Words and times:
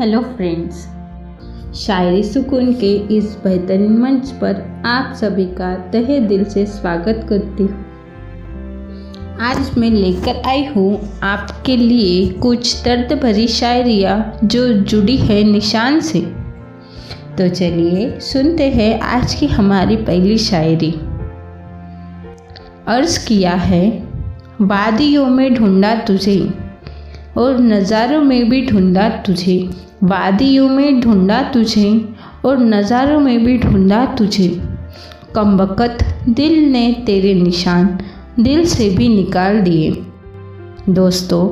Hello 0.00 0.20
friends 0.22 0.82
शायरी 1.76 2.22
सुकून 2.22 2.72
के 2.72 2.90
इस 3.16 3.24
बेहतरीन 3.44 3.96
मंच 3.98 4.30
पर 4.32 4.60
आप 4.86 5.14
सभी 5.16 5.46
का 5.54 5.74
तहे 5.92 6.18
दिल 6.20 6.44
से 6.44 6.64
स्वागत 6.66 7.24
करती 7.28 7.62
हूँ। 7.62 9.36
आज 9.40 9.70
मैं 9.78 9.90
लेकर 9.90 10.40
आई 10.46 10.64
हूँ 10.66 11.00
आपके 11.22 11.76
लिए 11.76 12.28
कुछ 12.32 12.84
दर्द 12.84 13.12
भरी 13.22 13.46
शायरिया 13.48 14.14
जो 14.44 14.68
जुड़ी 14.68 15.16
है 15.16 15.42
निशान 15.44 16.00
से। 16.00 16.20
तो 17.38 17.48
चलिए 17.48 18.08
सुनते 18.20 18.70
हैं 18.70 19.00
आज 19.00 19.34
की 19.34 19.46
हमारी 19.46 19.96
पहली 19.96 20.38
शायरी। 20.38 20.92
अर्ज़ 22.88 23.18
किया 23.26 23.54
है, 23.64 23.82
वादियों 24.60 25.26
में 25.26 25.54
ढूंढा 25.54 25.94
तुझे 26.04 26.38
और 27.38 27.58
नज़ारों 27.58 28.22
में 28.22 28.48
भी 28.50 28.64
ढूंढा 28.66 29.08
तुझे। 29.26 29.58
वादियों 30.00 30.68
में 30.68 31.00
ढूंढा 31.00 31.42
तुझे 31.52 31.88
और 32.44 32.58
नज़ारों 32.58 33.20
में 33.20 33.44
भी 33.44 33.56
ढूंढा 33.58 34.04
तुझे। 34.14 34.48
कम 35.34 35.56
वक़्त 35.56 36.04
दिल 36.28 36.58
ने 36.72 36.92
तेरे 37.06 37.34
निशान 37.34 37.98
दिल 38.40 38.64
से 38.66 38.88
भी 38.90 39.08
निकाल 39.08 39.60
दिए। 39.60 39.90
दोस्तों, 40.90 41.48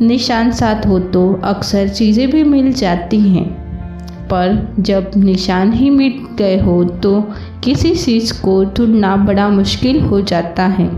निशान 0.00 0.50
साथ 0.52 0.86
हो 0.86 0.98
तो 1.08 1.32
अक्सर 1.44 1.88
चीज़ें 1.88 2.30
भी 2.30 2.42
मिल 2.44 2.72
जाती 2.72 3.20
हैं, 3.20 3.44
पर 4.28 4.74
जब 4.80 5.10
निशान 5.16 5.72
ही 5.72 5.90
मिट 5.90 6.22
गए 6.38 6.58
हो 6.60 6.82
तो 7.02 7.20
किसी 7.64 7.94
चीज़ 7.94 8.32
को 8.42 8.64
ढूंढना 8.66 9.16
बड़ा 9.18 9.48
मुश्किल 9.48 10.00
हो 10.00 10.20
जाता 10.22 10.66
है। 10.68 10.88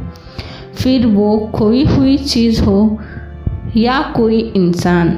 फिर 0.75 1.07
वो 1.07 1.37
खोई 1.55 1.85
हुई 1.87 2.17
चीज़ 2.19 2.63
हो 2.63 2.99
या 3.77 4.01
कोई 4.17 4.41
इंसान। 4.57 5.17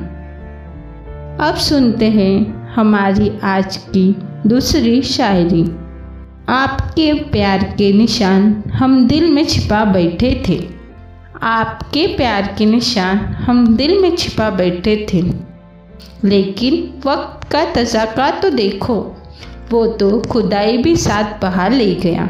अब 1.41 1.55
सुनते 1.55 2.11
हैं 2.11 2.67
हमारी 2.75 3.39
आज 3.43 3.77
की 3.77 4.17
दूसरी 4.47 5.03
शायरी। 5.03 5.63
आपके 6.49 7.13
प्यार 7.13 7.65
के 7.65 7.93
निशान 7.93 8.63
हम 8.75 9.09
दिल 9.09 9.31
में 9.31 9.47
छिपा 9.47 9.85
बैठे 9.85 10.43
थे। 10.49 10.69
आपके 11.43 12.07
प्यार 12.07 12.55
के 12.59 12.67
निशान 12.67 13.17
हम 13.17 13.77
दिल 13.77 14.03
में 14.03 14.17
छिपा 14.17 14.51
बैठे 14.51 15.07
थे। 15.15 15.23
लेकिन 16.25 17.03
वक्त 17.07 17.53
का 17.53 17.65
तजाका 17.65 18.31
तो 18.31 18.51
देखो, 18.51 19.17
वो 19.71 19.87
तो 19.87 20.21
खुदाई 20.21 20.79
भी 20.79 20.97
साथ 20.97 21.43
बहा 21.43 21.69
ले 21.69 21.95
गया। 21.95 22.27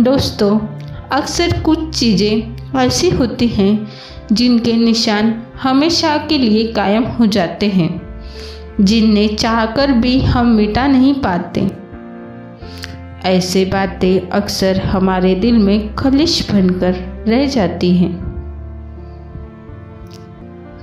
दोस्तों 0.00 0.58
अक्सर 1.12 1.60
कुछ 1.62 1.98
चीज़ें 1.98 2.78
ऐसी 2.78 3.10
होती 3.10 3.46
हैं 3.48 3.88
जिनके 4.32 4.72
निशान 4.72 5.42
हमेशा 5.62 6.16
के 6.16 6.38
लिए 6.38 6.72
कायम 6.72 7.04
हो 7.04 7.26
जाते 7.26 7.66
हैं 7.66 7.90
जिन्हें 8.80 9.36
चाहकर 9.36 9.92
भी 9.92 10.20
हम 10.20 10.46
मिटा 10.46 10.86
नहीं 10.86 11.14
पाते। 11.14 11.60
ऐसे 13.28 13.64
बातें 13.64 14.28
अक्सर 14.30 14.80
हमारे 14.80 15.34
दिल 15.34 15.58
में 15.58 15.94
खलिश 15.94 16.50
बनकर 16.52 17.24
रह 17.28 17.46
जाती 17.46 17.96
हैं। 17.96 18.12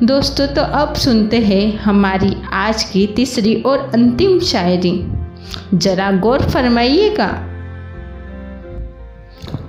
दोस्तों 0.04 0.48
तो 0.48 0.62
अब 0.62 0.94
सुनते 0.94 1.40
हैं 1.40 1.78
हमारी 1.78 2.36
आज 2.54 2.84
की 2.84 3.08
तीसरी 3.08 3.56
और 3.62 3.92
अंतिम 3.94 4.40
शायरी। 4.40 5.12
जरा 5.74 6.12
गौर 6.12 6.42
फरमाइएगा। 6.42 7.30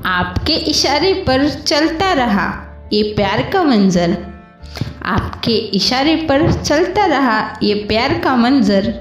आपके 0.07 0.55
इशारे 0.71 1.13
पर 1.27 1.49
चलता 1.51 2.13
रहा। 2.13 2.49
ये 2.93 3.03
प्यार 3.17 3.43
का 3.53 3.63
मंज़र। 3.65 4.17
आपके 5.07 5.57
इशारे 5.77 6.15
पर 6.29 6.51
चलता 6.55 7.05
रहा 7.07 7.39
ये 7.63 7.75
प्यार 7.89 8.19
का 8.21 8.37
मंज़र। 8.37 8.93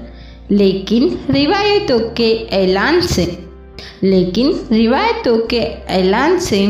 लेकिन 0.50 1.18
रिवायतों 1.30 1.98
के 2.10 2.30
ऐलान 2.54 3.00
से, 3.02 3.24
लेकिन 4.02 4.52
रिवायतों 4.72 5.36
के 5.46 5.60
ऐलान 5.92 6.38
से 6.38 6.66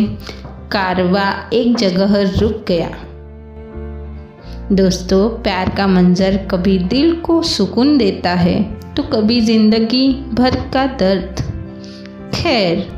कारवा 0.72 1.28
एक 1.52 1.76
जगह 1.76 2.20
रुक 2.40 2.64
गया। 2.68 2.90
दोस्तों, 4.72 5.28
प्यार 5.42 5.68
का 5.76 5.86
मंज़र 5.86 6.36
कभी 6.50 6.78
दिल 6.88 7.12
को 7.20 7.40
सुकून 7.44 7.96
देता 7.98 8.30
है 8.34 8.62
तो 8.94 9.02
कभी 9.02 9.40
ज़िंदगी 9.42 10.08
भर 10.34 10.56
का 10.70 10.86
दर्द। 10.96 11.42
खैर 12.34 12.95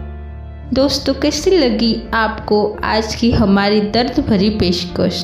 दोस्तों, 0.75 1.15
कैसी 1.15 1.51
लगी 1.51 2.03
आपको 2.15 2.79
आज 2.85 3.15
की 3.15 3.31
हमारी 3.31 3.81
दर्द 3.81 4.19
भरी 4.29 4.51
पेशकश? 4.51 5.23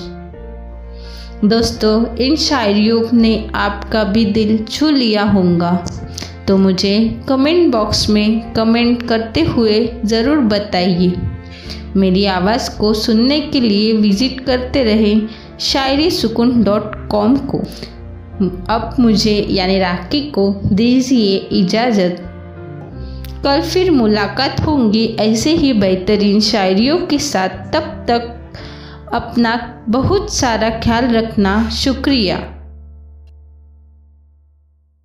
दोस्तों, 1.45 2.17
इन 2.17 2.37
शायरियों 2.37 3.03
ने 3.13 3.51
आपका 3.55 4.05
भी 4.05 4.25
दिल 4.25 4.65
छू 4.65 4.91
लिया 4.91 5.23
होगा। 5.23 5.87
तो 6.49 6.57
मुझे 6.57 7.21
कमेंट 7.29 7.73
बॉक्स 7.73 8.09
में 8.11 8.53
कमेंट 8.53 9.09
करते 9.09 9.41
हुए 9.41 9.91
ज़रूर 10.05 10.39
बताइए। 10.39 11.13
मेरी 11.97 12.25
आवाज़ 12.25 12.79
को 12.79 12.95
सुनने 12.95 13.41
के 13.41 13.61
लिए 13.61 13.93
विज़िट 13.93 14.41
करते 14.41 14.85
रहें 14.85 15.29
शायरी 15.61 16.11
सुकून 16.11 16.63
डॉट 16.65 17.09
कॉम 17.09 17.37
को। 17.37 17.59
अब 18.75 18.95
मुझे, 19.01 19.47
यानी 19.51 19.79
राखी 19.79 20.21
को 20.21 20.61
दीजिए 20.67 21.37
इजाज़त। 21.37 22.31
कल 23.45 23.63
फिर 23.63 23.91
मुलाकात 23.91 24.61
होंगी। 24.61 25.17
ऐसे 25.21 25.51
ही 25.51 25.73
बेहतरीन 25.73 26.41
शायरियों 26.41 26.99
के 26.99 27.19
साथ 27.19 27.49
तब 27.49 28.05
तक 28.09 28.53
अपना 29.15 29.83
बहुत 29.89 30.35
सारा 30.35 30.71
ख्याल 30.71 31.05
रखना। 31.05 31.71
शुक्रिया। 31.71 32.54